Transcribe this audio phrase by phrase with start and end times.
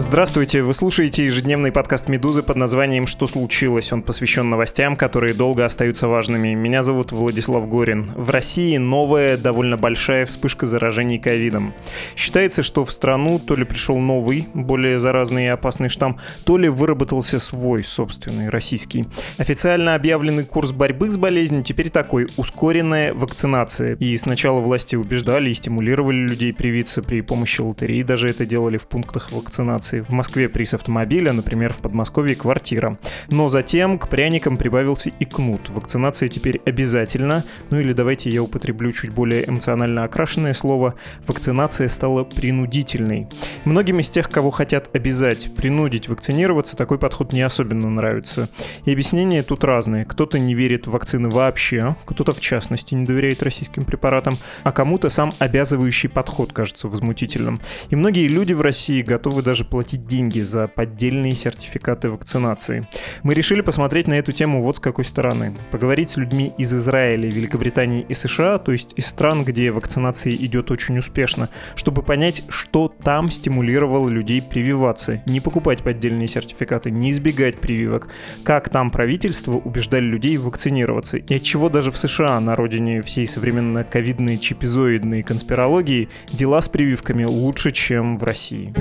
[0.00, 3.92] Здравствуйте, вы слушаете ежедневный подкаст «Медузы» под названием «Что случилось?».
[3.92, 6.54] Он посвящен новостям, которые долго остаются важными.
[6.54, 8.12] Меня зовут Владислав Горин.
[8.14, 11.74] В России новая, довольно большая вспышка заражений ковидом.
[12.14, 16.68] Считается, что в страну то ли пришел новый, более заразный и опасный штамм, то ли
[16.68, 19.04] выработался свой, собственный, российский.
[19.36, 23.96] Официально объявленный курс борьбы с болезнью теперь такой– ускоренная вакцинация.
[23.96, 28.86] И сначала власти убеждали и стимулировали людей привиться при помощи лотереи, даже это делали в
[28.86, 32.98] пунктах вакцинации в Москве приз автомобиля, например, в Подмосковье квартира.
[33.30, 35.68] Но затем к пряникам прибавился и кнут.
[35.70, 37.44] Вакцинация теперь обязательно.
[37.70, 40.94] Ну или давайте я употреблю чуть более эмоционально окрашенное слово.
[41.26, 43.28] Вакцинация стала принудительной.
[43.64, 48.48] Многим из тех, кого хотят обязать, принудить вакцинироваться, такой подход не особенно нравится.
[48.84, 50.04] И объяснения тут разные.
[50.04, 55.10] Кто-то не верит в вакцины вообще, кто-то в частности не доверяет российским препаратам, а кому-то
[55.10, 57.60] сам обязывающий подход кажется возмутительным.
[57.90, 62.88] И многие люди в России готовы даже платить платить деньги за поддельные сертификаты вакцинации.
[63.22, 65.54] Мы решили посмотреть на эту тему вот с какой стороны.
[65.70, 70.72] Поговорить с людьми из Израиля, Великобритании и США, то есть из стран, где вакцинация идет
[70.72, 77.60] очень успешно, чтобы понять, что там стимулировало людей прививаться, не покупать поддельные сертификаты, не избегать
[77.60, 78.08] прививок,
[78.42, 83.28] как там правительство убеждали людей вакцинироваться, и от чего даже в США, на родине всей
[83.28, 88.74] современно ковидной чипизоидной конспирологии, дела с прививками лучше, чем в России.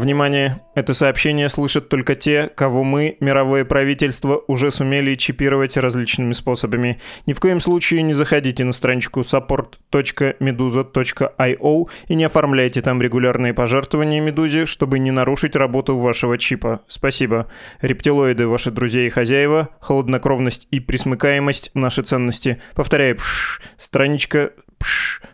[0.00, 0.62] Внимание!
[0.74, 6.98] Это сообщение слышат только те, кого мы, мировое правительство, уже сумели чипировать различными способами.
[7.26, 14.22] Ни в коем случае не заходите на страничку support.meduza.io и не оформляйте там регулярные пожертвования
[14.22, 16.80] Медузе, чтобы не нарушить работу вашего чипа.
[16.88, 17.48] Спасибо.
[17.82, 22.58] Рептилоиды– ваши друзья и хозяева, холоднокровность и присмыкаемость– наши ценности.
[22.74, 24.52] Повторяю, пш, страничка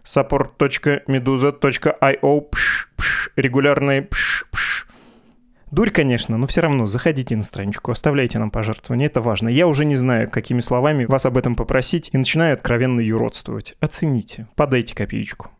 [0.05, 4.87] support.meduza.io пш, пш, регулярные пш, пш.
[5.71, 9.49] Дурь, конечно, но все равно заходите на страничку, оставляйте нам пожертвования, это важно.
[9.49, 13.75] Я уже не знаю, какими словами вас об этом попросить, и начинаю откровенно юродствовать.
[13.81, 15.51] Оцените, подайте копеечку.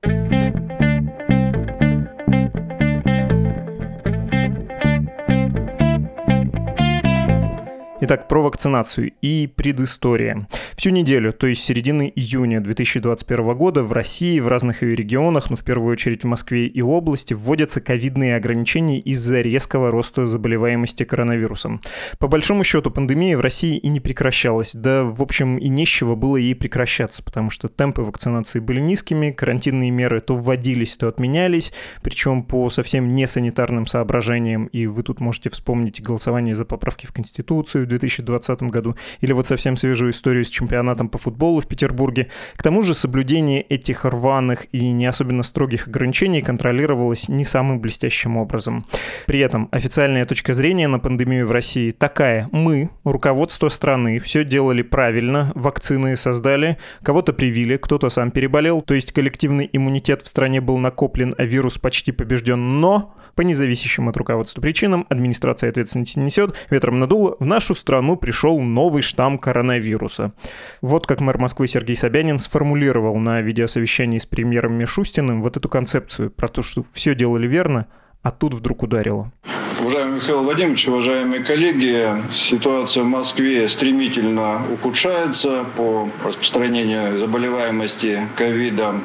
[7.99, 10.47] Итак, про вакцинацию и предыстория.
[10.77, 15.57] Всю неделю, то есть середины июня 2021 года в России, в разных ее регионах, но
[15.57, 21.81] в первую очередь в Москве и области, вводятся ковидные ограничения из-за резкого роста заболеваемости коронавирусом.
[22.19, 24.75] По большому счету, пандемия в России и не прекращалась.
[24.75, 29.91] Да, в общем, и нечего было ей прекращаться, потому что темпы вакцинации были низкими, карантинные
[29.91, 35.49] меры то вводились, то отменялись, причем по совсем не санитарным соображениям, и вы тут можете
[35.49, 40.51] вспомнить голосование за поправки в Конституцию в 2020 году, или вот совсем свежую историю с
[40.51, 42.29] чемпионатом по футболу в Петербурге.
[42.57, 48.37] К тому же соблюдение этих рваных и не особенно строгих ограничений контролировалось не самым блестящим
[48.37, 48.87] образом.
[49.27, 52.49] При этом официальная точка зрения на пандемию в России такая.
[52.53, 59.13] Мы, руководство страны, все делали правильно, вакцины создали, кого-то привили, кто-то сам переболел, то есть
[59.13, 64.61] коллективный иммунитет в стране был накоплен, а вирус почти побежден, но по независящим от руководства
[64.61, 70.33] причинам администрация ответственности несет, ветром надуло, в нашу страну пришел новый штамм коронавируса.
[70.81, 76.31] Вот как мэр Москвы Сергей Собянин сформулировал на видеосовещании с премьером Мишустиным вот эту концепцию
[76.31, 77.87] про то, что все делали верно,
[78.23, 79.33] а тут вдруг ударило.
[79.81, 89.05] Уважаемый Михаил Владимирович, уважаемые коллеги, ситуация в Москве стремительно ухудшается по распространению заболеваемости ковидом.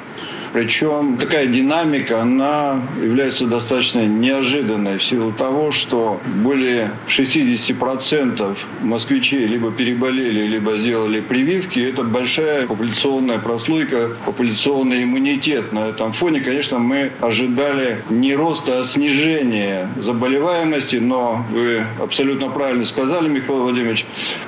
[0.53, 9.71] Причем такая динамика, она является достаточно неожиданной в силу того, что более 60% москвичей либо
[9.71, 11.80] переболели, либо сделали прививки.
[11.80, 15.71] Это большая популяционная прослойка, популяционный иммунитет.
[15.71, 22.83] На этом фоне, конечно, мы ожидали не роста, а снижения заболеваемости, но вы абсолютно правильно
[22.83, 24.06] сказали, Михаил Владимирович,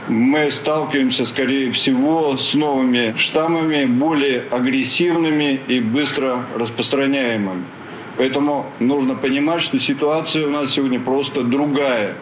[0.08, 7.66] мы сталкиваемся, скорее всего, с новыми штаммами, более агрессивными и быстро распространяемым.
[8.18, 12.16] Поэтому нужно понимать, что ситуация у нас сегодня просто другая,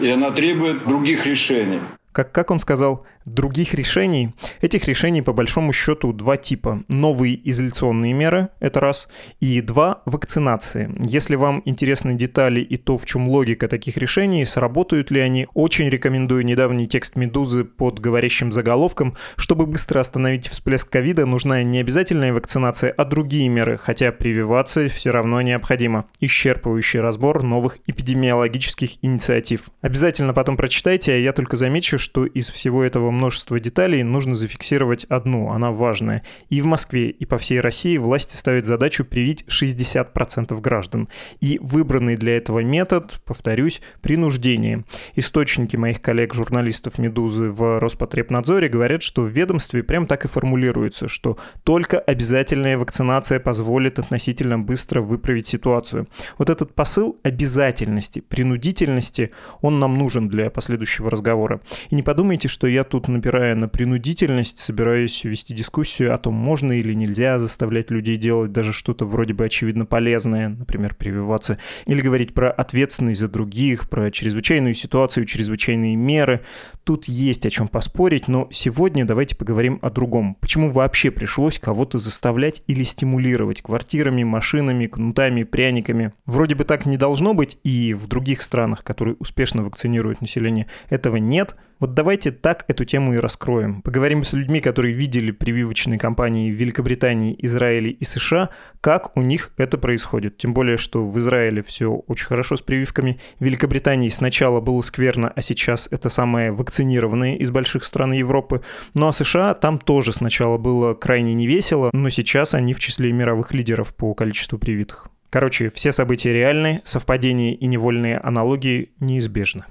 [0.00, 1.80] и она требует других решений.
[2.18, 4.34] Как, как он сказал, других решений.
[4.60, 6.82] Этих решений, по большому счету, два типа.
[6.88, 10.90] Новые изоляционные меры, это раз, и два– вакцинации.
[10.98, 15.88] Если вам интересны детали и то, в чем логика таких решений, сработают ли они, очень
[15.88, 19.16] рекомендую недавний текст «Медузы» под говорящим заголовком.
[19.36, 25.12] Чтобы быстро остановить всплеск ковида, нужна не обязательная вакцинация, а другие меры, хотя прививаться все
[25.12, 26.06] равно необходимо.
[26.20, 29.70] Исчерпывающий разбор новых эпидемиологических инициатив.
[29.82, 35.04] Обязательно потом прочитайте, а я только замечу, что из всего этого множества деталей нужно зафиксировать
[35.10, 36.22] одну, она важная.
[36.48, 41.06] И в Москве, и по всей России власти ставят задачу привить 60% граждан.
[41.40, 44.86] И выбранный для этого метод, повторюсь, принуждение.
[45.16, 51.36] Источники моих коллег-журналистов «Медузы» в Роспотребнадзоре говорят, что в ведомстве прям так и формулируется, что
[51.62, 56.08] только обязательная вакцинация позволит относительно быстро выправить ситуацию.
[56.38, 61.60] Вот этот посыл обязательности, принудительности, он нам нужен для последующего разговора.
[61.90, 66.70] И не подумайте, что я тут, напирая на принудительность, собираюсь вести дискуссию о том, можно
[66.70, 72.34] или нельзя заставлять людей делать даже что-то вроде бы очевидно полезное, например, прививаться, или говорить
[72.34, 76.42] про ответственность за других, про чрезвычайную ситуацию, чрезвычайные меры.
[76.84, 80.36] Тут есть о чем поспорить, но сегодня давайте поговорим о другом.
[80.36, 86.12] Почему вообще пришлось кого-то заставлять или стимулировать квартирами, машинами, кнутами, пряниками?
[86.26, 91.16] Вроде бы так не должно быть, и в других странах, которые успешно вакцинируют население, этого
[91.16, 93.82] нет– вот давайте так эту тему и раскроем.
[93.82, 99.52] Поговорим с людьми, которые видели прививочные кампании в Великобритании, Израиле и США, как у них
[99.56, 100.38] это происходит.
[100.38, 103.20] Тем более, что в Израиле все очень хорошо с прививками.
[103.38, 108.62] В Великобритании сначала было скверно, а сейчас это самые вакцинированные из больших стран Европы.
[108.94, 113.54] Ну а США там тоже сначала было крайне невесело, но сейчас они в числе мировых
[113.54, 115.08] лидеров по количеству привитых.
[115.30, 119.64] Короче, все события реальны, совпадения и невольные аналогии неизбежны.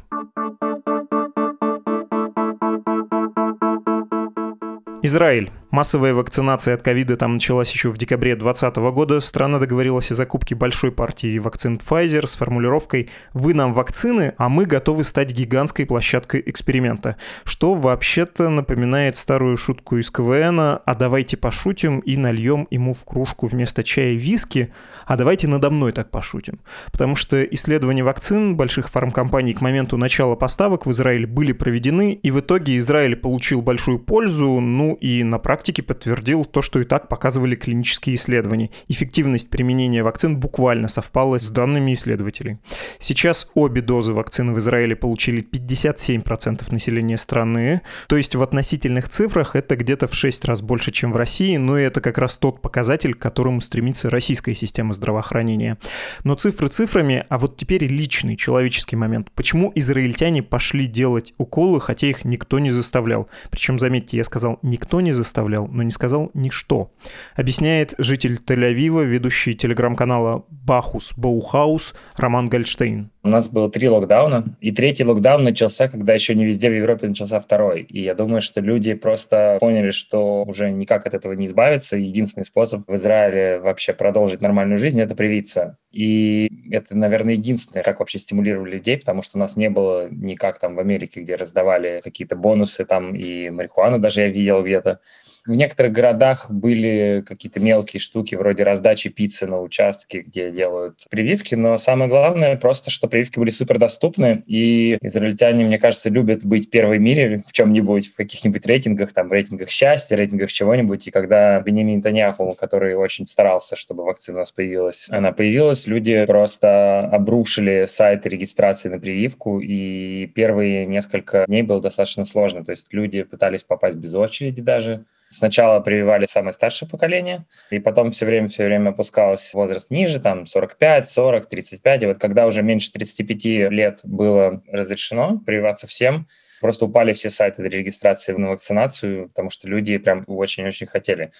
[5.07, 5.49] Израиль.
[5.77, 9.19] Массовая вакцинация от ковида там началась еще в декабре 2020 года.
[9.19, 14.65] Страна договорилась о закупке большой партии вакцин Pfizer с формулировкой «Вы нам вакцины, а мы
[14.65, 21.99] готовы стать гигантской площадкой эксперимента», что вообще-то напоминает старую шутку из КВН «А давайте пошутим
[21.99, 24.73] и нальем ему в кружку вместо чая виски,
[25.05, 26.59] а давайте надо мной так пошутим».
[26.91, 32.31] Потому что исследования вакцин больших фармкомпаний к моменту начала поставок в Израиль были проведены, и
[32.31, 36.85] в итоге Израиль получил большую пользу, ну и на практике практике подтвердил то, что и
[36.85, 38.69] так показывали клинические исследования.
[38.87, 42.57] Эффективность применения вакцин буквально совпала с данными исследователей.
[42.99, 49.57] Сейчас обе дозы вакцины в Израиле получили 57% населения страны, то есть в относительных цифрах
[49.57, 53.13] это где-то в 6 раз больше, чем в России, но это как раз тот показатель,
[53.13, 55.77] к которому стремится российская система здравоохранения.
[56.23, 59.31] Но цифры цифрами, а вот теперь личный человеческий момент.
[59.35, 63.27] Почему израильтяне пошли делать уколы, хотя их никто не заставлял?
[63.51, 66.91] Причем, заметьте, я сказал, никто не заставлял, заставлял, но не сказал ничто.
[67.35, 73.09] Объясняет житель Тель-Авива, ведущий телеграм-канала Бахус Баухаус Роман Гольштейн.
[73.23, 77.07] У нас было три локдауна, и третий локдаун начался, когда еще не везде в Европе
[77.07, 77.81] начался второй.
[77.81, 81.97] И я думаю, что люди просто поняли, что уже никак от этого не избавиться.
[81.97, 85.77] Единственный способ в Израиле вообще продолжить нормальную жизнь– это привиться.
[85.91, 90.59] И это, наверное, единственное, как вообще стимулировали людей, потому что у нас не было никак
[90.59, 95.01] там в Америке, где раздавали какие-то бонусы там, и марихуану даже я видел где-то.
[95.47, 101.55] В некоторых городах были какие-то мелкие штуки вроде раздачи пиццы на участке, где делают прививки,
[101.55, 106.69] но самое главное просто, что прививки были супер доступны, и израильтяне, мне кажется, любят быть
[106.69, 111.61] первой в мире в чем-нибудь, в каких-нибудь рейтингах, там, рейтингах счастья, рейтингах чего-нибудь, и когда
[111.61, 117.85] Бенемин Таньяху, который очень старался, чтобы вакцина у нас появилась, она появилась, люди просто обрушили
[117.87, 123.63] сайты регистрации на прививку, и первые несколько дней было достаточно сложно, то есть люди пытались
[123.63, 128.89] попасть без очереди даже, Сначала прививали самое старшее поколение, и потом все время, все время
[128.89, 132.03] опускалось возраст ниже, там 45, 40, 35.
[132.03, 136.27] И вот когда уже меньше 35 лет было разрешено прививаться всем,
[136.61, 141.31] просто упали все сайты регистрации на вакцинацию, потому что люди прям очень-очень хотели.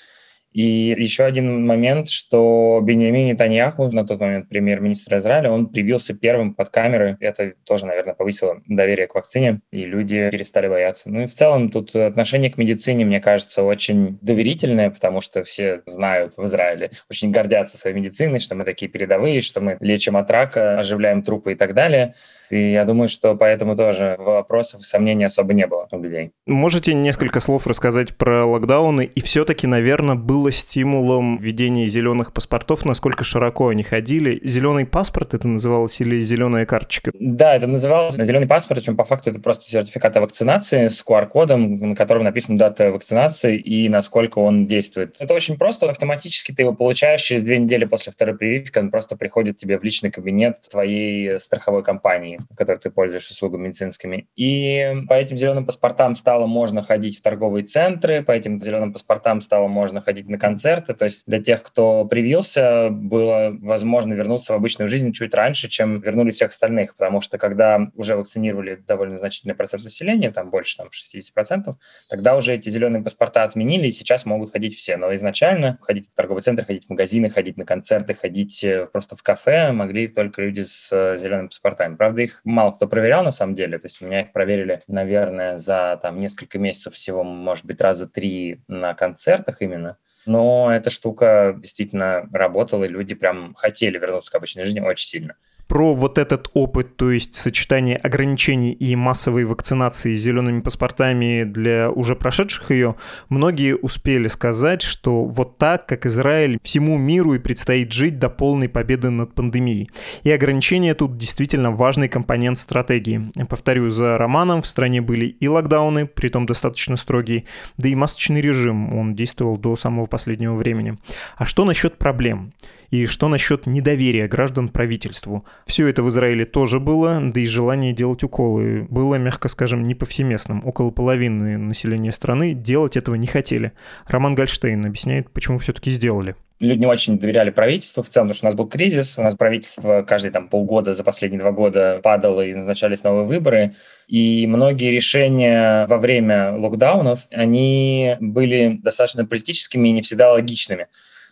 [0.52, 6.54] И еще один момент, что Бенjamin Нетаньяху, на тот момент премьер-министр Израиля, он привился первым
[6.54, 7.18] под камеры.
[7.20, 11.10] Это тоже, наверное, повысило доверие к вакцине, и люди перестали бояться.
[11.10, 15.82] Ну и в целом тут отношение к медицине, мне кажется, очень доверительное, потому что все
[15.86, 20.30] знают в Израиле, очень гордятся своей медициной, что мы такие передовые, что мы лечим от
[20.32, 22.14] рака, оживляем трупы и так далее.
[22.50, 26.32] И я думаю, что поэтому тоже вопросов, сомнений особо не было у людей.
[26.46, 29.04] Можете несколько слов рассказать про локдауны?
[29.04, 34.40] И все-таки, наверное, было было стимулом введения зеленых паспортов, насколько широко они ходили.
[34.44, 37.12] Зеленый паспорт это называлось или зеленая карточка?
[37.20, 41.74] Да, это называлось зеленый паспорт, причем по факту это просто сертификат о вакцинации с QR-кодом,
[41.74, 45.16] на котором написана дата вакцинации и насколько он действует.
[45.20, 49.18] Это очень просто, автоматически ты его получаешь через две недели после второй прививки, он просто
[49.18, 54.28] приходит тебе в личный кабинет твоей страховой компании, в которой ты пользуешься услугами медицинскими.
[54.38, 59.42] И по этим зеленым паспортам стало можно ходить в торговые центры, по этим зеленым паспортам
[59.42, 60.94] стало можно ходить на концерты.
[60.94, 66.00] То есть для тех, кто привился, было возможно вернуться в обычную жизнь чуть раньше, чем
[66.00, 66.96] вернули всех остальных.
[66.96, 71.76] Потому что когда уже вакцинировали довольно значительный процент населения, там больше там, 60%,
[72.10, 74.98] тогда уже эти зеленые паспорта отменили, и сейчас могут ходить все.
[74.98, 79.16] Но изначально ходить в торговый центр, ходить в магазины, ходить на концерты, ходить э, просто
[79.16, 81.96] в кафе могли только люди с э, зелеными паспортами.
[81.96, 83.78] Правда, их мало кто проверял на самом деле.
[83.80, 88.08] То есть у меня их проверили, наверное, за там несколько месяцев всего, может быть, раза
[88.08, 89.98] три на концертах именно.
[90.28, 95.36] Но эта штука действительно работала, и люди прям хотели вернуться к обычной жизни очень сильно
[95.68, 102.16] про вот этот опыт, то есть сочетание ограничений и массовой вакцинации зелеными паспортами для уже
[102.16, 102.96] прошедших ее,
[103.30, 108.70] многие успели сказать, что вот так, как Израиль, всему миру и предстоит жить до полной
[108.70, 109.90] победы над пандемией.
[110.24, 113.32] И ограничения тут действительно важный компонент стратегии.
[113.50, 117.46] Повторю, за Романом в стране были и локдауны, притом достаточно строгие,
[117.78, 120.98] да и масочный режим, он действовал до самого последнего времени.
[121.38, 122.54] А что насчет проблем?
[122.90, 125.46] И что насчет недоверия граждан правительству?
[125.66, 129.96] Все это в Израиле тоже было, да и желание делать уколы было, мягко скажем, не
[129.96, 130.62] повсеместным.
[130.66, 133.74] Около половины населения страны делать этого не хотели.
[134.08, 138.46] Роман Гольштейн объясняет, почему все-таки сделали люди не очень доверяли правительству в целом, потому что
[138.46, 142.42] у нас был кризис, у нас правительство каждые там полгода за последние два года падало
[142.42, 143.74] и назначались новые выборы,
[144.08, 150.88] и многие решения во время локдаунов, они были достаточно политическими и не всегда логичными.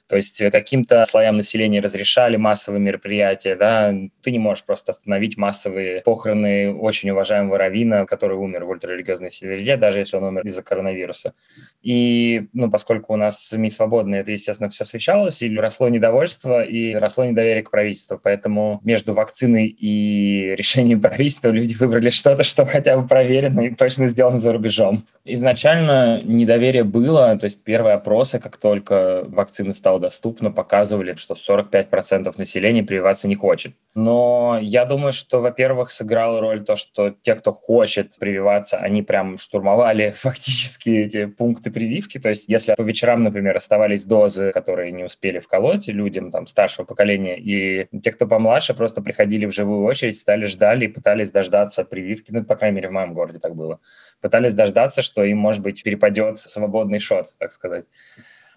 [0.08, 5.38] То есть э, каким-то слоям населения разрешали массовые мероприятия, да, ты не можешь просто остановить
[5.38, 10.62] массовые похороны очень уважаемого равина, который умер в ультрарелигиозной среде, даже если он умер из-за
[10.62, 11.34] коронавируса.
[11.82, 16.94] И, ну, поскольку у нас СМИ свободные, это, естественно, все освещалось, и росло недовольство, и
[16.94, 18.20] росло недоверие к правительству.
[18.22, 24.08] Поэтому между вакциной и решением правительства люди выбрали что-то, что хотя бы проверено и точно
[24.08, 25.06] сделано за рубежом.
[25.24, 31.36] Изначально недоверие было, то есть первые опросы, как только вакцина стала стало доступно, показывали, что
[31.36, 33.74] 45% населения прививаться не хочет.
[33.96, 39.38] Но я думаю, что, во-первых, сыграла роль то, что те, кто хочет прививаться, они прям
[39.38, 42.20] штурмовали фактически эти пункты прививки.
[42.20, 46.86] То есть если по вечерам, например, оставались дозы, которые не успели вколоть людям там старшего
[46.86, 51.86] поколения, и те, кто помладше, просто приходили в живую очередь, стали ждали и пытались дождаться
[51.86, 52.32] прививки.
[52.32, 53.80] Ну, по крайней мере, в моем городе так было.
[54.22, 57.86] Пытались дождаться, что им, может быть, перепадет свободный шот, так сказать.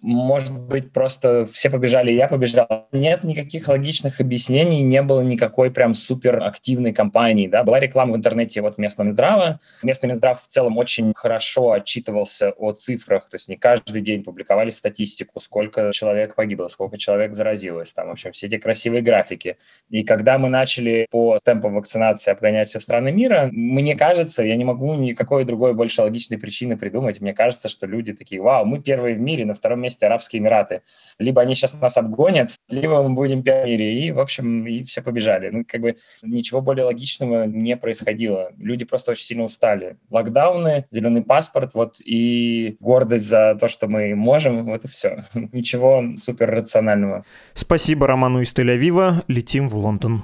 [0.00, 2.88] Может быть, просто все побежали, и я побежал.
[2.92, 7.48] Нет никаких логичных объяснений, не было никакой прям супер активной кампании.
[7.48, 7.64] Да?
[7.64, 9.60] Была реклама в интернете от местного Минздрава.
[9.82, 14.70] Местный Минздрав в целом очень хорошо отчитывался о цифрах, то есть не каждый день публиковали
[14.70, 19.56] статистику, сколько человек погибло, сколько человек заразилось, там, в общем, все эти красивые графики.
[19.90, 24.64] И когда мы начали по темпам вакцинации обгонять все страны мира, мне кажется, я не
[24.64, 29.14] могу никакой другой больше логичной причины придумать, мне кажется, что люди такие, вау, мы первые
[29.14, 30.82] в мире, на втором месте месте Арабские Эмираты.
[31.18, 33.98] Либо они сейчас нас обгонят, либо мы будем в мире.
[34.00, 35.50] И, в общем, и все побежали.
[35.50, 38.52] Ну, как бы ничего более логичного не происходило.
[38.58, 39.96] Люди просто очень сильно устали.
[40.10, 45.24] Локдауны, зеленый паспорт, вот и гордость за то, что мы можем, вот и все.
[45.34, 47.24] Ничего супер рационального.
[47.54, 49.24] Спасибо Роману из Тель-Авива.
[49.28, 50.22] Летим в Лондон.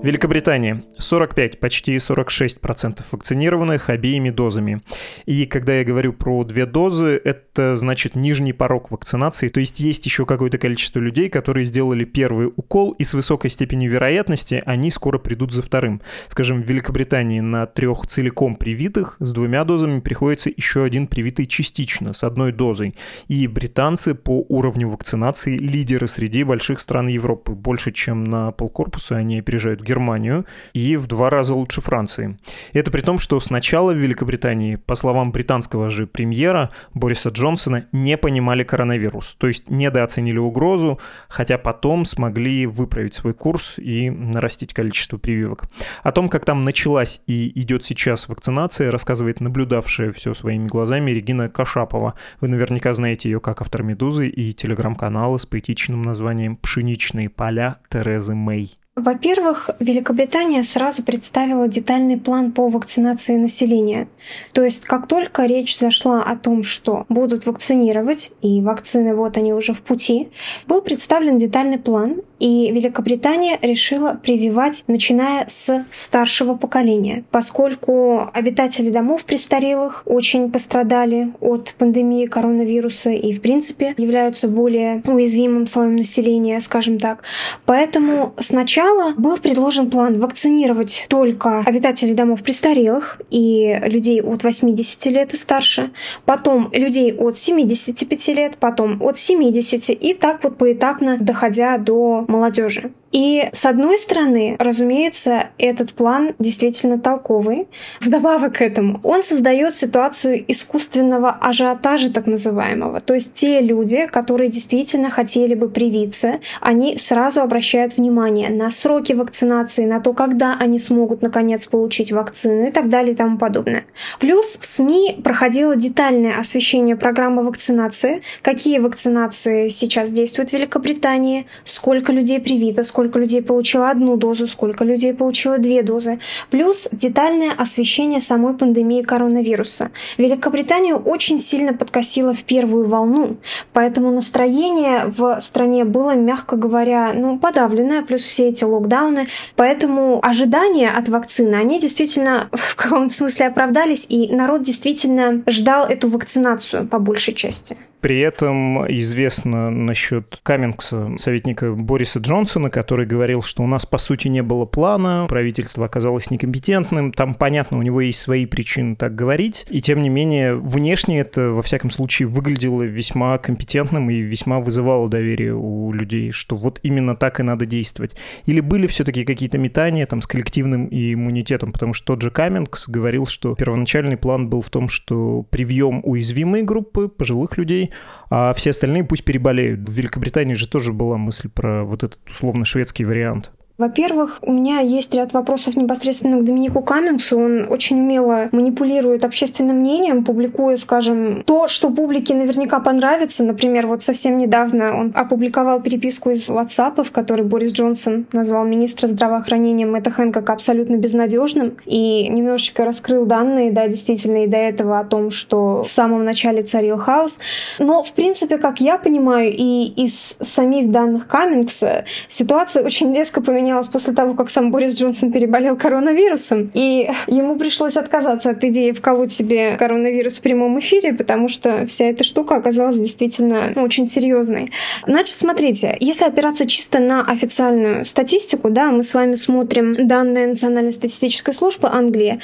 [0.00, 0.84] Великобритания.
[0.98, 4.80] 45, почти 46% вакцинированных обеими дозами.
[5.26, 9.48] И когда я говорю про две дозы, это значит нижний порог вакцинации.
[9.48, 13.90] То есть есть еще какое-то количество людей, которые сделали первый укол, и с высокой степенью
[13.90, 16.00] вероятности они скоро придут за вторым.
[16.28, 22.12] Скажем, в Великобритании на трех целиком привитых с двумя дозами приходится еще один привитый частично,
[22.12, 22.94] с одной дозой.
[23.26, 27.52] И британцы по уровню вакцинации лидеры среди больших стран Европы.
[27.52, 32.38] Больше, чем на полкорпуса они опережают Германию и в два раза лучше Франции.
[32.72, 38.16] Это при том, что сначала в Великобритании, по словам британского же премьера Бориса Джонсона, не
[38.16, 45.16] понимали коронавирус, то есть недооценили угрозу, хотя потом смогли выправить свой курс и нарастить количество
[45.16, 45.64] прививок.
[46.02, 51.48] О том, как там началась и идет сейчас вакцинация, рассказывает наблюдавшая все своими глазами Регина
[51.48, 52.14] Кашапова.
[52.40, 58.34] Вы наверняка знаете ее как автор «Медузы» и телеграм-канала с поэтичным названием «Пшеничные поля Терезы
[58.34, 58.78] Мэй».
[58.98, 64.08] Во-первых, Великобритания сразу представила детальный план по вакцинации населения.
[64.52, 69.52] То есть, как только речь зашла о том, что будут вакцинировать, и вакцины вот они
[69.52, 70.30] уже в пути,
[70.66, 79.24] был представлен детальный план, и Великобритания решила прививать, начиная с старшего поколения, поскольку обитатели домов
[79.24, 86.98] престарелых очень пострадали от пандемии коронавируса и, в принципе, являются более уязвимым слоем населения, скажем
[86.98, 87.24] так.
[87.66, 95.34] Поэтому сначала был предложен план вакцинировать только обитателей домов престарелых и людей от 80 лет
[95.34, 95.90] и старше,
[96.24, 102.92] потом людей от 75 лет, потом от 70 и так вот поэтапно доходя до молодежи.
[103.12, 107.68] И с одной стороны, разумеется, этот план действительно толковый.
[108.00, 113.00] Вдобавок к этому, он создает ситуацию искусственного ажиотажа так называемого.
[113.00, 119.14] То есть те люди, которые действительно хотели бы привиться, они сразу обращают внимание на сроки
[119.14, 123.84] вакцинации, на то, когда они смогут наконец получить вакцину и так далее и тому подобное.
[124.20, 132.12] Плюс в СМИ проходило детальное освещение программы вакцинации, какие вакцинации сейчас действуют в Великобритании, сколько
[132.12, 136.18] людей привито, сколько сколько людей получило одну дозу, сколько людей получило две дозы,
[136.50, 139.92] плюс детальное освещение самой пандемии коронавируса.
[140.16, 143.36] Великобританию очень сильно подкосило в первую волну,
[143.72, 150.90] поэтому настроение в стране было, мягко говоря, ну, подавленное, плюс все эти локдауны, поэтому ожидания
[150.90, 156.98] от вакцины, они действительно в каком-то смысле оправдались, и народ действительно ждал эту вакцинацию по
[156.98, 157.76] большей части.
[158.00, 164.28] При этом известно насчет Каммингса, советника Бориса Джонсона, который говорил, что у нас, по сути,
[164.28, 167.12] не было плана, правительство оказалось некомпетентным.
[167.12, 169.66] Там, понятно, у него есть свои причины так говорить.
[169.68, 175.08] И, тем не менее, внешне это, во всяком случае, выглядело весьма компетентным и весьма вызывало
[175.08, 178.14] доверие у людей, что вот именно так и надо действовать.
[178.46, 183.26] Или были все-таки какие-то метания там с коллективным иммунитетом, потому что тот же Каммингс говорил,
[183.26, 187.87] что первоначальный план был в том, что привьем уязвимые группы пожилых людей,
[188.30, 189.88] а все остальные пусть переболеют.
[189.88, 193.50] В Великобритании же тоже была мысль про вот этот условно шведский вариант.
[193.78, 197.38] Во-первых, у меня есть ряд вопросов непосредственно к Доминику Каммингсу.
[197.38, 203.44] Он очень умело манипулирует общественным мнением, публикуя, скажем, то, что публике наверняка понравится.
[203.44, 209.06] Например, вот совсем недавно он опубликовал переписку из WhatsApp, в которой Борис Джонсон назвал министра
[209.06, 215.04] здравоохранения Мэтта Хэнкока абсолютно безнадежным и немножечко раскрыл данные, да, действительно, и до этого о
[215.04, 217.38] том, что в самом начале царил хаос.
[217.78, 223.67] Но, в принципе, как я понимаю, и из самих данных Каммингса ситуация очень резко поменялась
[223.68, 228.92] поменялось после того, как сам Борис Джонсон переболел коронавирусом, и ему пришлось отказаться от идеи
[228.92, 234.06] вколоть себе коронавирус в прямом эфире, потому что вся эта штука оказалась действительно ну, очень
[234.06, 234.70] серьезной.
[235.06, 240.92] Значит, смотрите, если опираться чисто на официальную статистику, да, мы с вами смотрим данные Национальной
[240.92, 242.38] статистической службы Англии,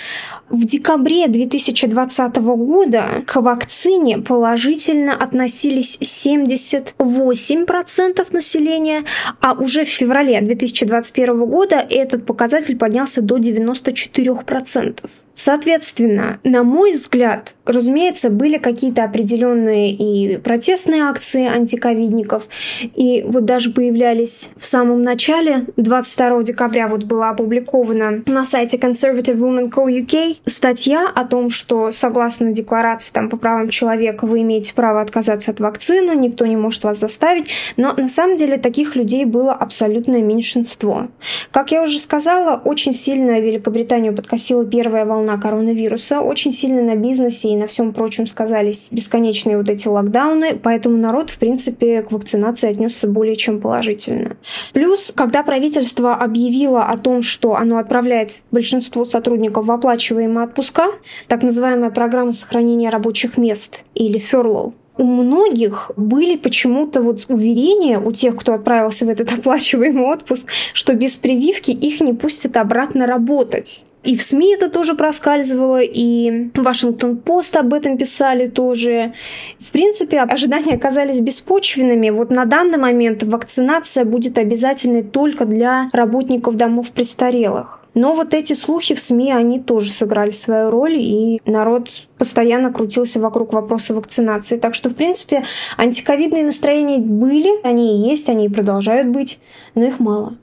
[0.51, 9.05] в декабре 2020 года к вакцине положительно относились 78% населения,
[9.41, 14.99] а уже в феврале 2021 2021 года этот показатель поднялся до 94%.
[15.35, 22.49] Соответственно, на мой взгляд, разумеется, были какие-то определенные и протестные акции антиковидников,
[22.95, 29.37] и вот даже появлялись в самом начале, 22 декабря вот была опубликована на сайте Conservative
[29.37, 29.87] Women Co.
[29.87, 35.51] UK статья о том, что согласно декларации там, по правам человека вы имеете право отказаться
[35.51, 40.23] от вакцины, никто не может вас заставить, но на самом деле таких людей было абсолютное
[40.23, 41.04] меньшинство.
[41.51, 47.51] Как я уже сказала, очень сильно Великобританию подкосила первая волна коронавируса, очень сильно на бизнесе
[47.51, 52.71] и на всем прочем сказались бесконечные вот эти локдауны, поэтому народ, в принципе, к вакцинации
[52.71, 54.37] отнесся более чем положительно.
[54.73, 60.87] Плюс, когда правительство объявило о том, что оно отправляет большинство сотрудников в оплачиваемые отпуска,
[61.29, 68.13] так называемая программа сохранения рабочих мест или furlough, у многих были почему-то вот уверения у
[68.13, 73.85] тех, кто отправился в этот оплачиваемый отпуск, что без прививки их не пустят обратно работать.
[74.05, 79.15] И в СМИ это тоже проскальзывало, и Вашингтон Пост об этом писали тоже.
[79.59, 82.11] В принципе, ожидания оказались беспочвенными.
[82.11, 87.84] Вот на данный момент вакцинация будет обязательной только для работников домов престарелых.
[87.95, 93.21] Но вот эти слухи в СМИ, они тоже сыграли свою роль, и народ постоянно крутился
[93.21, 94.59] вокруг вопроса вакцинации.
[94.59, 95.45] Так что, в принципе,
[95.79, 99.39] антиковидные настроения были, они и есть, они и продолжают быть,
[99.75, 100.37] но их мало.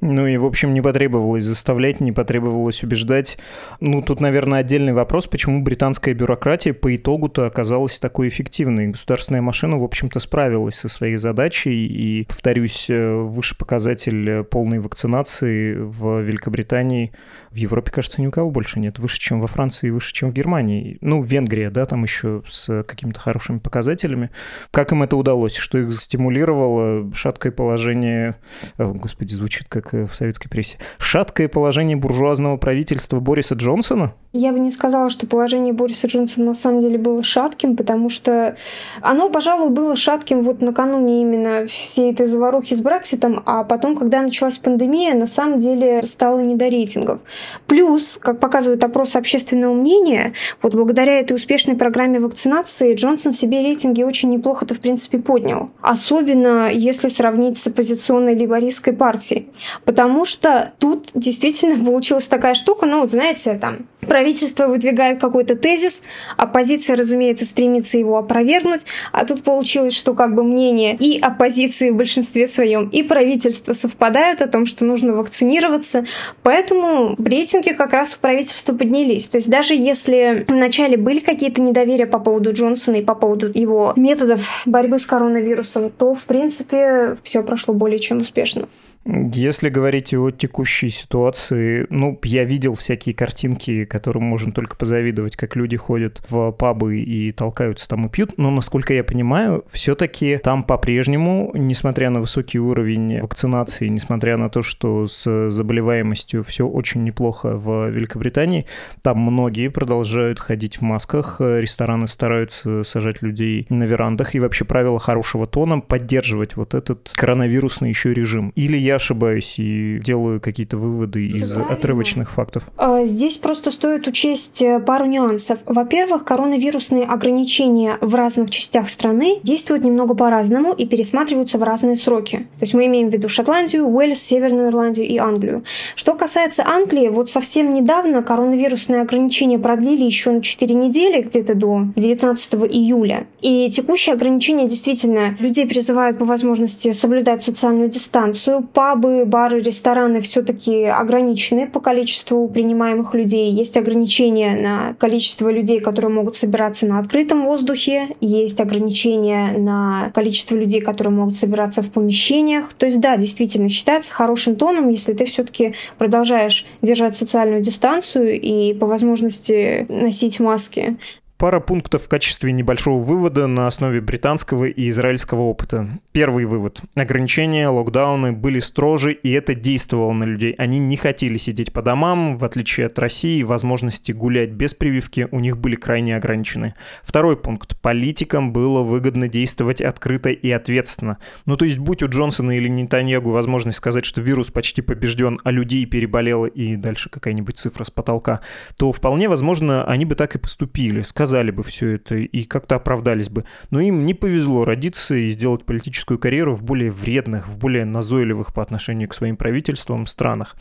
[0.00, 3.38] Ну и, в общем, не потребовалось заставлять, не потребовалось убеждать.
[3.80, 8.88] Ну, тут, наверное, отдельный вопрос, почему британская бюрократия по итогу-то оказалась такой эффективной.
[8.88, 15.74] Государственная машина, в общем-то, справилась со своей задачей, и, повторюсь, э, выше показатель полной вакцинации
[15.74, 17.12] в Великобритании,
[17.50, 18.98] в Европе, кажется, ни у кого больше нет.
[18.98, 20.98] Выше, чем во Франции, выше, чем в Германии.
[21.00, 24.30] Ну, Венгрия, да, там еще с какими-то хорошими показателями.
[24.70, 25.56] Как им это удалось?
[25.56, 27.12] Что их стимулировало?
[27.14, 28.36] Шаткое положение...
[28.76, 30.78] О, господи, звучит как в советской прессе.
[30.98, 34.14] Шаткое положение буржуазного правительства Бориса Джонсона?
[34.32, 38.56] Я бы не сказала, что положение Бориса Джонсона на самом деле было шатким, потому что
[39.00, 44.20] оно, пожалуй, было шатким вот накануне именно всей этой заварухи с Брекситом, а потом, когда
[44.20, 47.20] началась пандемия, на самом деле стало не до рейтингов.
[47.66, 54.02] Плюс, как показывают опросы общественного мнения, вот благодаря этой успешной программе вакцинации Джонсон себе рейтинги
[54.02, 55.70] очень неплохо-то, в принципе, поднял.
[55.80, 59.48] Особенно если сравнить с оппозиционной либористской партией.
[59.84, 66.02] Потому что тут действительно получилась такая штука, ну вот знаете, там Правительство выдвигает какой-то тезис,
[66.36, 71.96] оппозиция, разумеется, стремится его опровергнуть, а тут получилось, что как бы мнение и оппозиции в
[71.96, 76.06] большинстве своем, и правительства совпадают о том, что нужно вакцинироваться,
[76.42, 79.28] поэтому рейтинги как раз у правительства поднялись.
[79.28, 83.92] То есть даже если вначале были какие-то недоверия по поводу Джонсона и по поводу его
[83.96, 88.68] методов борьбы с коронавирусом, то, в принципе, все прошло более чем успешно.
[89.10, 95.56] Если говорить о текущей ситуации, ну, я видел всякие картинки, которым можно только позавидовать, как
[95.56, 100.62] люди ходят в пабы и толкаются там и пьют, но, насколько я понимаю, все-таки там
[100.62, 107.56] по-прежнему, несмотря на высокий уровень вакцинации, несмотря на то, что с заболеваемостью все очень неплохо
[107.56, 108.66] в Великобритании,
[109.00, 114.98] там многие продолжают ходить в масках, рестораны стараются сажать людей на верандах, и вообще правило
[114.98, 118.52] хорошего тона поддерживать вот этот коронавирусный еще режим.
[118.54, 121.74] Или я ошибаюсь и делаю какие-то выводы из правильно.
[121.74, 122.64] отрывочных фактов?
[122.76, 125.58] А, здесь просто стоит учесть э, пару нюансов.
[125.66, 132.36] Во-первых, коронавирусные ограничения в разных частях страны действуют немного по-разному и пересматриваются в разные сроки.
[132.58, 135.62] То есть мы имеем в виду Шотландию, Уэльс, Северную Ирландию и Англию.
[135.94, 141.86] Что касается Англии, вот совсем недавно коронавирусные ограничения продлили еще на 4 недели, где-то до
[141.96, 143.26] 19 июля.
[143.40, 150.84] И текущие ограничения действительно людей призывают по возможности соблюдать социальную дистанцию, пабы, бары, рестораны все-таки
[150.84, 153.50] ограничены по количеству принимаемых людей.
[153.50, 158.06] Есть ограничения на количество людей, которые могут собираться на открытом воздухе.
[158.20, 162.72] Есть ограничения на количество людей, которые могут собираться в помещениях.
[162.72, 168.74] То есть, да, действительно считается хорошим тоном, если ты все-таки продолжаешь держать социальную дистанцию и
[168.74, 170.96] по возможности носить маски.
[171.38, 175.88] Пара пунктов в качестве небольшого вывода на основе британского и израильского опыта.
[176.10, 176.80] Первый вывод.
[176.96, 180.56] Ограничения, локдауны были строже, и это действовало на людей.
[180.58, 185.38] Они не хотели сидеть по домам, в отличие от России, возможности гулять без прививки у
[185.38, 186.74] них были крайне ограничены.
[187.04, 187.80] Второй пункт.
[187.80, 191.18] Политикам было выгодно действовать открыто и ответственно.
[191.46, 195.52] Ну то есть, будь у Джонсона или Нетаньягу возможность сказать, что вирус почти побежден, а
[195.52, 198.40] людей переболело, и дальше какая-нибудь цифра с потолка,
[198.76, 203.30] то вполне возможно, они бы так и поступили сказали бы все это и как-то оправдались
[203.30, 203.44] бы.
[203.70, 208.52] Но им не повезло родиться и сделать политическую карьеру в более вредных, в более назойливых
[208.52, 210.56] по отношению к своим правительствам странах.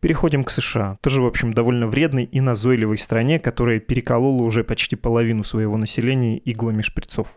[0.00, 0.98] Переходим к США.
[1.00, 6.38] Тоже, в общем, довольно вредной и назойливой стране, которая переколола уже почти половину своего населения
[6.38, 7.34] иглами шприцов.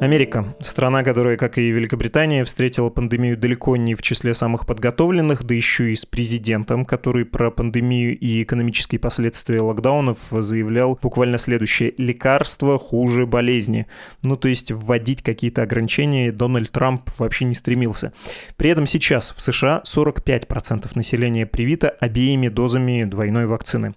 [0.00, 0.46] Америка.
[0.60, 5.92] Страна, которая, как и Великобритания, встретила пандемию далеко не в числе самых подготовленных, да еще
[5.92, 11.92] и с президентом, который про пандемию и экономические последствия локдаунов заявлял буквально следующее.
[11.98, 13.88] Лекарство хуже болезни.
[14.22, 18.14] Ну, то есть вводить какие-то ограничения Дональд Трамп вообще не стремился.
[18.56, 23.94] При этом сейчас в США 45% населения привито обеими дозами двойной вакцины.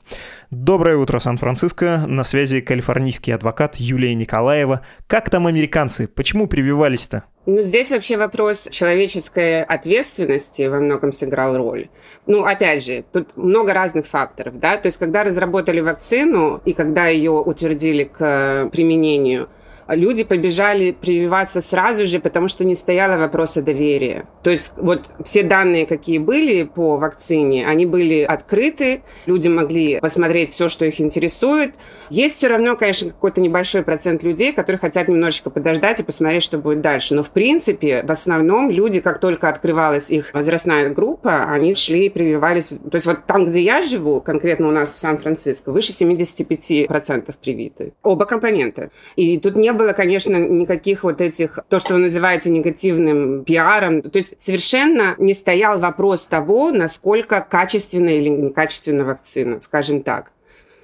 [0.51, 2.03] Доброе утро, Сан-Франциско.
[2.07, 4.81] На связи калифорнийский адвокат Юлия Николаева.
[5.07, 5.92] Как там американцы?
[6.15, 7.23] Почему прививались-то?
[7.45, 11.89] Ну, здесь вообще вопрос человеческой ответственности во многом сыграл роль.
[12.25, 17.08] Ну, опять же, тут много разных факторов, да, то есть когда разработали вакцину и когда
[17.08, 19.49] ее утвердили к применению–
[19.88, 24.26] люди побежали прививаться сразу же, потому что не стояло вопроса доверия.
[24.43, 30.52] То есть вот все данные, какие были по вакцине, они были открыты, люди могли посмотреть
[30.52, 31.76] все, что их интересует.
[32.10, 36.58] Есть все равно, конечно, какой-то небольшой процент людей, которые хотят немножечко подождать и посмотреть, что
[36.58, 37.15] будет дальше.
[37.15, 42.10] Но в принципе, в основном люди, как только открывалась их возрастная группа, они шли и
[42.10, 42.67] прививались.
[42.67, 47.93] То есть вот там, где я живу, конкретно у нас в Сан-Франциско, выше 75% привиты.
[48.04, 48.89] Оба компонента.
[49.15, 54.01] И тут не было, конечно, никаких вот этих, то, что вы называете негативным пиаром.
[54.01, 60.31] То есть совершенно не стоял вопрос того, насколько качественная или некачественная вакцина, скажем так.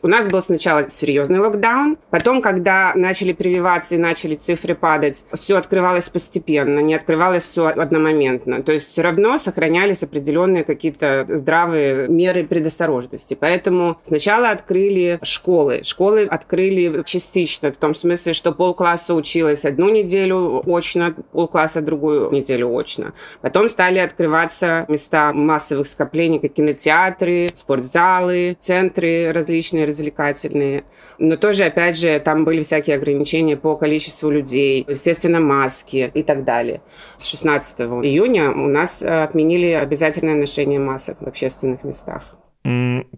[0.01, 5.57] У нас был сначала серьезный локдаун, потом, когда начали прививаться и начали цифры падать, все
[5.57, 8.63] открывалось постепенно, не открывалось все одномоментно.
[8.63, 13.33] То есть все равно сохранялись определенные какие-то здравые меры предосторожности.
[13.33, 15.81] Поэтому сначала открыли школы.
[15.83, 22.73] Школы открыли частично, в том смысле, что полкласса училась одну неделю очно, полкласса другую неделю
[22.73, 23.13] очно.
[23.41, 30.83] Потом стали открываться места массовых скоплений, как кинотеатры, спортзалы, центры различные развлекательные.
[31.17, 36.43] Но тоже, опять же, там были всякие ограничения по количеству людей, естественно, маски и так
[36.45, 36.81] далее.
[37.17, 42.35] С 16 июня у нас э, отменили обязательное ношение масок в общественных местах.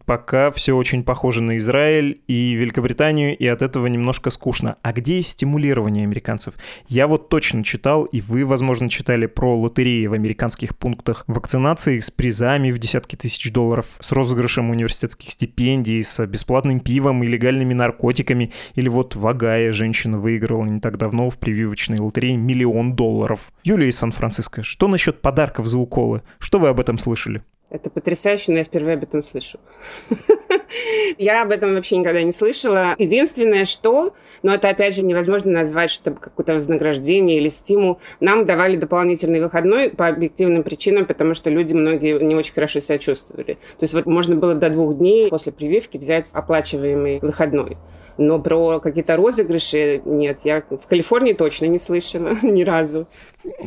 [0.06, 4.77] Пока все очень похоже на Израиль и Великобританию, и от этого немножко скучно.
[4.84, 6.54] А где стимулирование американцев?
[6.88, 12.12] Я вот точно читал, и вы, возможно, читали про лотереи в американских пунктах вакцинации с
[12.12, 18.51] призами в десятки тысяч долларов, с розыгрышем университетских стипендий, с бесплатным пивом и легальными наркотиками.
[18.75, 23.51] Или вот в Огайо женщина выиграла не так давно в прививочной лотерее миллион долларов.
[23.63, 26.21] Юлия из Сан-Франциско, что насчет подарков за уколы?
[26.38, 27.41] Что вы об этом слышали?
[27.71, 29.57] Это потрясающе, но я впервые об этом слышу.
[31.17, 32.95] Я об этом вообще никогда не слышала.
[32.97, 37.99] Единственное, что, но это опять же невозможно назвать, что это какое-то вознаграждение или стимул.
[38.19, 42.97] Нам давали дополнительный выходной по объективным причинам, потому что люди многие не очень хорошо себя
[42.97, 43.53] чувствовали.
[43.53, 47.77] То есть вот можно было до двух дней после прививки взять оплачиваемый выходной.
[48.17, 50.41] Но про какие-то розыгрыши нет.
[50.43, 53.07] Я в Калифорнии точно не слышала ни разу.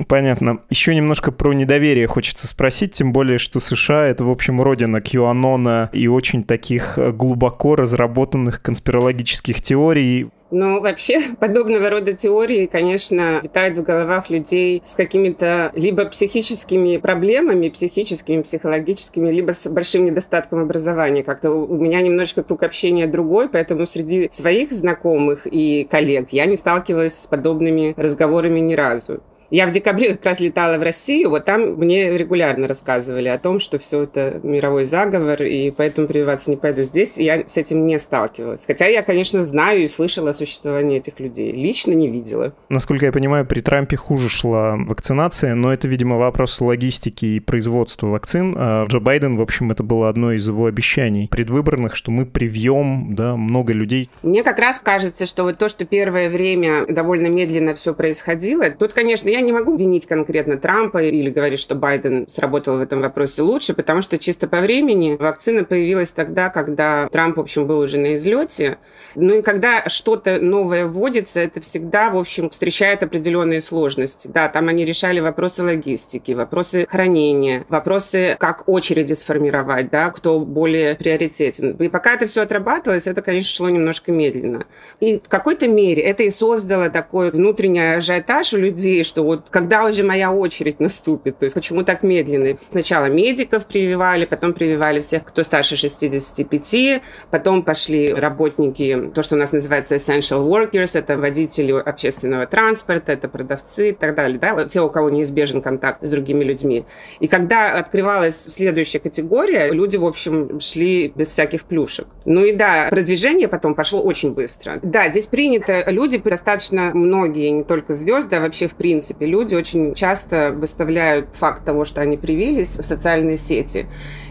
[0.06, 0.60] Понятно.
[0.70, 5.88] Еще немножко про недоверие хочется спросить, тем более, что США— это, в общем, родина QAnon
[5.92, 10.28] и очень таких глубоко разработанных конспирологических теорий.
[10.50, 17.68] Но вообще подобного рода теории, конечно, витают в головах людей с какими-то либо психическими проблемами,
[17.68, 21.24] психическими, психологическими, либо с большим недостатком образования.
[21.24, 26.57] Как-то у меня немножечко круг общения другой, поэтому среди своих знакомых и коллег я не
[26.57, 29.22] сталкивалась с подобными разговорами ни разу.
[29.50, 33.61] Я в декабре как раз летала в Россию, вот там мне регулярно рассказывали о том,
[33.61, 36.83] что все это мировой заговор, и поэтому прививаться не пойду.
[36.83, 38.64] Здесь я с этим не сталкивалась.
[38.66, 41.52] Хотя я, конечно, знаю и слышала о существовании этих людей.
[41.52, 42.54] Лично не видела.
[42.68, 48.09] Насколько я понимаю, при Трампе хуже шла вакцинация, но это, видимо, вопрос логистики и производства
[48.09, 48.54] вакцин.
[48.57, 53.14] А Джо Байден, в общем, это было одно из его обещаний предвыборных, что мы привьем
[53.14, 54.11] да, много людей.
[54.22, 58.92] Мне как раз кажется, что вот то, что первое время довольно медленно все происходило, тут,
[58.92, 63.42] конечно, я не могу винить конкретно Трампа или говорить, что Байден сработал в этом вопросе
[63.42, 67.98] лучше, потому что чисто по времени вакцина появилась тогда, когда Трамп, в общем, был уже
[67.98, 68.78] на излете.
[69.16, 74.28] Ну и когда что-то новое вводится, это всегда, в общем, встречает определенные сложности.
[74.28, 80.94] Да, там они решали вопросы логистики, вопросы хранения, вопросы, как очереди сформировать, да, кто более
[80.94, 81.72] приоритетен.
[81.72, 84.66] И пока это все отрабатывалось, это, конечно, шло немножко медленно.
[85.00, 89.84] И в какой-то мере это и создало такой внутренний ажиотаж у людей, что вот когда
[89.84, 92.58] уже моя очередь наступит, то есть почему так медленно.
[92.70, 99.38] Сначала медиков прививали, потом прививали всех, кто старше 65, потом пошли работники, то, что у
[99.38, 104.68] нас называется essential workers, это водители общественного транспорта, это продавцы и так далее, да, вот
[104.68, 106.84] те, у кого неизбежен контакт с другими людьми.
[107.20, 112.06] И когда открывалась следующая категория, люди, в общем, шли без всяких плюшек.
[112.24, 114.78] Ну и да, продвижение потом пошло очень быстро.
[114.82, 119.55] Да, здесь принято, люди достаточно многие, не только звезды, а вообще в принципе, принципе, люди
[119.55, 123.87] очень часто выставляют факт того, что они привились в социальные сети.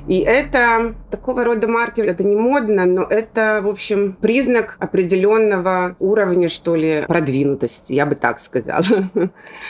[0.07, 6.49] И это такого рода маркер, это не модно, но это, в общем, признак определенного уровня,
[6.49, 8.83] что ли, продвинутости, я бы так сказала.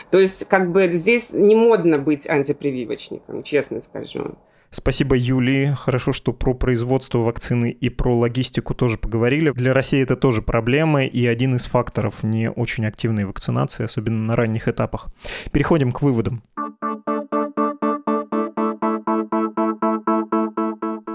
[0.09, 4.35] То есть, как бы здесь не модно быть антипрививочником, честно скажу.
[4.73, 5.75] Спасибо, Юлии.
[5.77, 9.51] Хорошо, что про производство вакцины и про логистику тоже поговорили.
[9.51, 14.35] Для России это тоже проблема и один из факторов не очень активной вакцинации, особенно на
[14.35, 15.09] ранних этапах.
[15.51, 16.41] Переходим к выводам.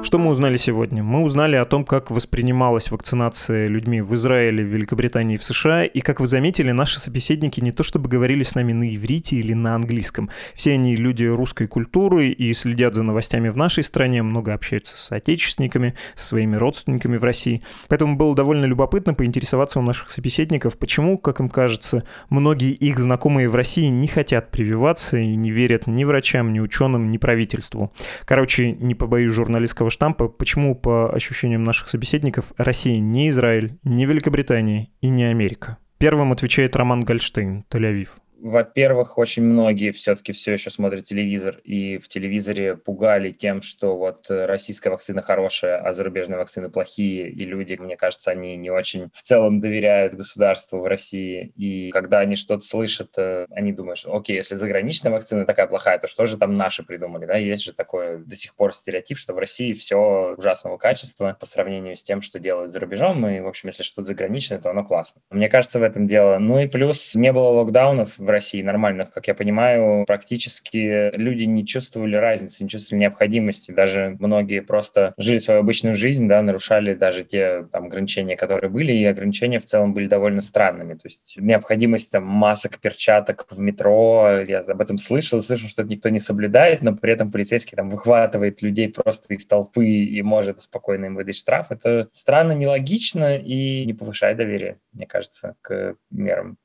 [0.01, 1.03] Что мы узнали сегодня?
[1.03, 5.85] Мы узнали о том, как воспринималась вакцинация людьми в Израиле, в Великобритании и в США.
[5.85, 9.53] И, как вы заметили, наши собеседники не то чтобы говорили с нами на иврите или
[9.55, 10.31] на английском.
[10.55, 15.11] Все они люди русской культуры и следят за новостями в нашей стране, много общаются с
[15.11, 17.61] отечественниками, со своими родственниками в России.
[17.89, 23.49] Поэтому было довольно любопытно поинтересоваться у наших собеседников, почему, как им кажется, многие их знакомые
[23.49, 27.93] в России не хотят прививаться и не верят ни врачам, ни ученым, ни правительству.
[28.25, 34.07] Короче, не побоюсь журналистского этого штампа, почему, по ощущениям наших собеседников, Россия не Израиль, не
[34.07, 35.79] Великобритания и не Америка?
[35.99, 38.09] Первым отвечает Роман Гольштейн, Тель-Авив
[38.41, 44.27] во-первых, очень многие все-таки все еще смотрят телевизор, и в телевизоре пугали тем, что вот
[44.29, 49.23] российская вакцина хорошая, а зарубежные вакцины плохие, и люди, мне кажется, они не очень в
[49.23, 54.37] целом доверяют государству в России, и когда они что-то слышат, э, они думают, что, окей,
[54.37, 58.19] если заграничная вакцина такая плохая, то что же там наши придумали, да, есть же такой
[58.19, 62.39] до сих пор стереотип, что в России все ужасного качества по сравнению с тем, что
[62.39, 65.21] делают за рубежом, и, в общем, если что-то заграничное, то оно классно.
[65.31, 66.39] Мне кажется, в этом дело.
[66.39, 71.67] Ну и плюс не было локдаунов, в России нормальных, как я понимаю, практически люди не
[71.67, 73.73] чувствовали разницы, не чувствовали необходимости.
[73.73, 78.93] Даже многие просто жили свою обычную жизнь, да, нарушали даже те там, ограничения, которые были,
[78.93, 80.93] и ограничения в целом были довольно странными.
[80.93, 85.91] То есть необходимость там, масок, перчаток в метро, я об этом слышал, слышал, что это
[85.91, 90.61] никто не соблюдает, но при этом полицейский там выхватывает людей просто из толпы и может
[90.61, 91.69] спокойно им выдать штраф.
[91.71, 96.59] Это странно, нелогично и не повышает доверие, мне кажется, к мерам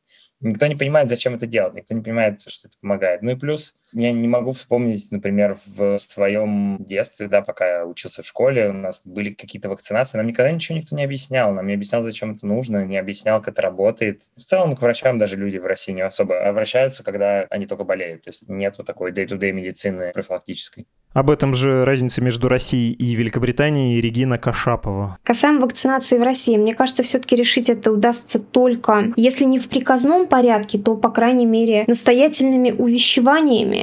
[0.44, 3.22] Никто не понимает, зачем это делать, никто не понимает, что это помогает.
[3.22, 8.24] Ну и плюс я не могу вспомнить, например, в своем детстве, да, пока я учился
[8.24, 11.74] в школе, у нас были какие-то вакцинации, нам никогда ничего никто не объяснял, нам не
[11.74, 14.24] объяснял, зачем это нужно, не объяснял, как это работает.
[14.36, 18.24] В целом к врачам даже люди в России не особо обращаются, когда они только болеют,
[18.24, 20.88] то есть нету такой day-to-day медицины профилактической.
[21.14, 25.20] Об этом же разнице между Россией и Великобританией Регина Кашапова.
[25.24, 30.26] Касаемо вакцинации в России, мне кажется, все-таки решить это удастся только, если не в приказном
[30.26, 33.83] порядке, то, по крайней мере, настоятельными увещеваниями.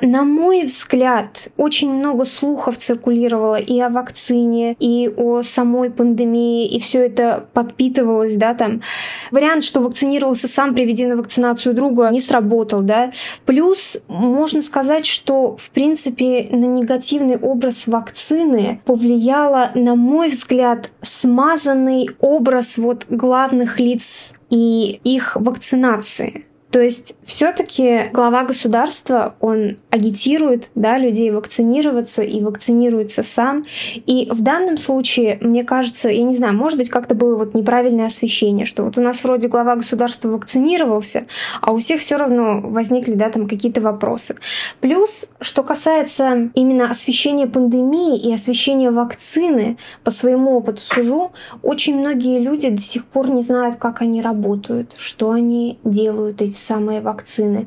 [0.00, 6.80] На мой взгляд, очень много слухов циркулировало и о вакцине, и о самой пандемии, и
[6.80, 8.82] все это подпитывалось, да, там.
[9.30, 13.10] Вариант, что вакцинировался сам, приведи на вакцинацию друга, не сработал, да.
[13.46, 22.10] Плюс можно сказать, что, в принципе, на негативный образ вакцины повлияло, на мой взгляд, смазанный
[22.20, 26.46] образ вот главных лиц и их вакцинации.
[26.70, 33.64] То есть все-таки глава государства, он агитирует да, людей вакцинироваться и вакцинируется сам.
[34.06, 38.06] И в данном случае, мне кажется, я не знаю, может быть, как-то было вот неправильное
[38.06, 41.26] освещение, что вот у нас вроде глава государства вакцинировался,
[41.60, 44.36] а у всех все равно возникли да, там какие-то вопросы.
[44.80, 52.38] Плюс, что касается именно освещения пандемии и освещения вакцины, по своему опыту сужу, очень многие
[52.38, 57.66] люди до сих пор не знают, как они работают, что они делают эти самые вакцины.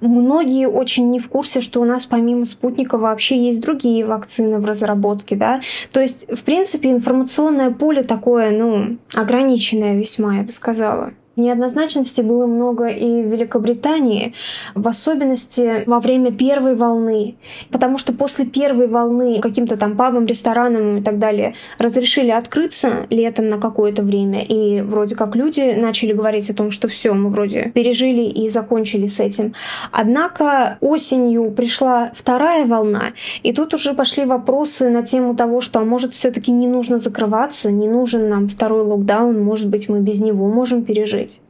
[0.00, 4.64] Многие очень не в курсе, что у нас помимо спутника вообще есть другие вакцины в
[4.64, 5.60] разработке, да.
[5.92, 11.12] То есть, в принципе, информационное поле такое, ну, ограниченное весьма, я бы сказала.
[11.36, 14.34] Неоднозначности было много и в Великобритании,
[14.76, 17.34] в особенности во время первой волны,
[17.72, 23.48] потому что после первой волны каким-то там пабам, ресторанам и так далее разрешили открыться летом
[23.48, 27.72] на какое-то время, и вроде как люди начали говорить о том, что все, мы вроде
[27.74, 29.54] пережили и закончили с этим.
[29.90, 35.84] Однако осенью пришла вторая волна, и тут уже пошли вопросы на тему того, что а
[35.84, 40.46] может все-таки не нужно закрываться, не нужен нам второй локдаун, может быть мы без него
[40.46, 41.40] можем пережить жить.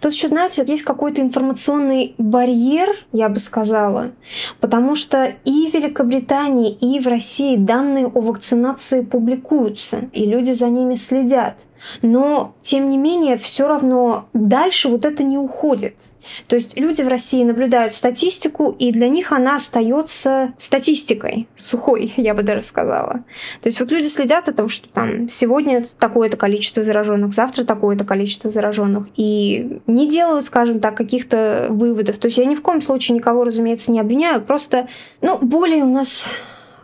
[0.00, 4.12] Тут еще, знаете, есть какой-то информационный барьер, я бы сказала,
[4.60, 10.68] потому что и в Великобритании, и в России данные о вакцинации публикуются, и люди за
[10.68, 11.66] ними следят.
[12.02, 15.94] Но, тем не менее, все равно дальше вот это не уходит.
[16.46, 22.34] То есть люди в России наблюдают статистику, и для них она остается статистикой, сухой, я
[22.34, 23.24] бы даже сказала.
[23.62, 28.04] То есть вот люди следят о том, что там сегодня такое-то количество зараженных, завтра такое-то
[28.04, 29.47] количество зараженных, и
[29.86, 32.18] не делают, скажем так, каких-то выводов.
[32.18, 34.88] То есть я ни в коем случае никого, разумеется, не обвиняю, просто,
[35.20, 36.26] ну, более у нас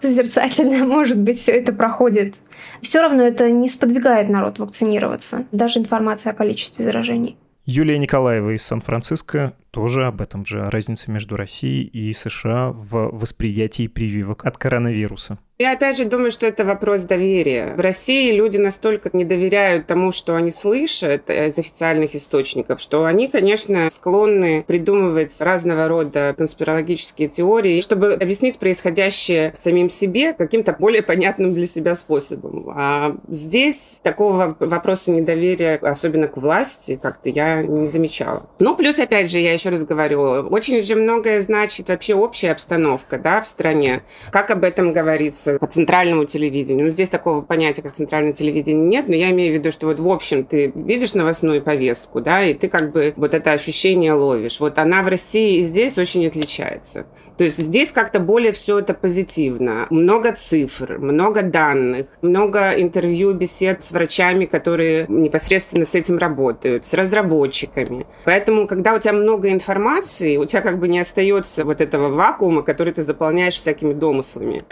[0.01, 2.37] созерцательно, может быть, все это проходит.
[2.81, 7.37] Все равно это не сподвигает народ вакцинироваться, даже информация о количестве заражений.
[7.67, 13.09] Юлия Николаева из Сан-Франциско тоже об этом же, о разнице между Россией и США в
[13.11, 15.39] восприятии прививок от коронавируса.
[15.57, 17.75] Я опять же думаю, что это вопрос доверия.
[17.77, 23.29] В России люди настолько не доверяют тому, что они слышат из официальных источников, что они,
[23.29, 31.55] конечно, склонны придумывать разного рода конспирологические теории, чтобы объяснить происходящее самим себе каким-то более понятным
[31.55, 32.73] для себя способом.
[32.75, 38.51] А здесь такого вопроса недоверия, особенно к власти, как-то я не замечала.
[38.59, 43.19] Ну, плюс, опять же, я еще раз говорю, очень же многое значит вообще общая обстановка
[43.19, 44.03] да, в стране.
[44.33, 45.44] Как об этом говорится?
[45.45, 46.87] Относится по центральному телевидению.
[46.87, 50.01] Ну, здесь такого понятия, как центральное телевидение, нет, но я имею в виду, что вот
[50.01, 54.61] в общем ты видишь новостную повестку, да, и ты как бы вот это ощущение ловишь.
[54.61, 57.07] Вот она в России и здесь очень отличается.
[57.37, 59.87] То есть здесь как-то более все это позитивно.
[59.91, 66.95] Много цифр, много данных, много интервью, бесед с врачами, которые непосредственно с этим работают, с
[66.95, 68.07] разработчиками.
[68.25, 72.63] Поэтому, когда у тебя много информации, у тебя как бы не остается вот этого вакуума,
[72.63, 74.63] который ты заполняешь всякими домыслами.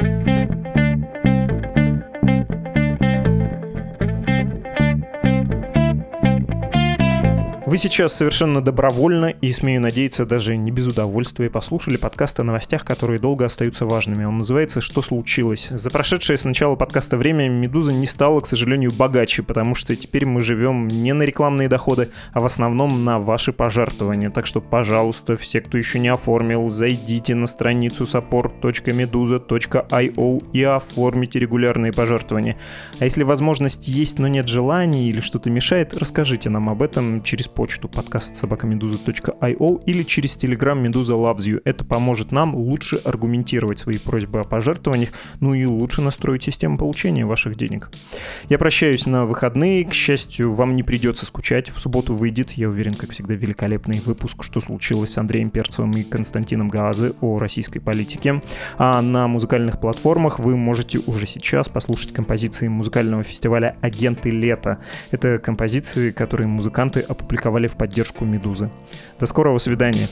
[7.73, 12.85] Вы сейчас совершенно добровольно и, смею надеяться, даже не без удовольствия послушали подкаст о новостях,
[12.85, 14.25] которые долго остаются важными.
[14.25, 15.69] Он называется «Что случилось?».
[15.71, 20.27] За прошедшее с начала подкаста время «Медуза» не стала, к сожалению, богаче, потому что теперь
[20.27, 24.29] мы живем не на рекламные доходы, а в основном на ваши пожертвования.
[24.29, 31.95] Так что, пожалуйста, все, кто еще не оформил, зайдите на страницу support.meduza.io и оформите регулярные
[31.95, 32.59] пожертвования.
[33.01, 37.49] А если возможность есть, но нет желания или что-то мешает, расскажите нам об этом через
[37.49, 41.63] почту почту подкаст собакамедуза.io или через телеграм Медуза Loves You.
[41.65, 47.25] Это поможет нам лучше аргументировать свои просьбы о пожертвованиях, ну и лучше настроить систему получения
[47.25, 47.89] ваших денег.
[48.49, 49.85] Я прощаюсь на выходные.
[49.85, 51.71] К счастью, вам не придется скучать.
[51.71, 56.03] В субботу выйдет, я уверен, как всегда, великолепный выпуск «Что случилось» с Андреем Перцевым и
[56.03, 58.43] Константином Гаазы о российской политике.
[58.77, 64.79] А на музыкальных платформах вы можете уже сейчас послушать композиции музыкального фестиваля «Агенты лета».
[65.13, 68.71] Это композиции, которые музыканты опубликовали опубликовали в поддержку «Медузы».
[69.21, 70.09] До скорого свидания!